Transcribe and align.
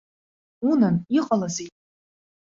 Унан, 0.69 0.95
иҟалазеи?! 1.17 1.69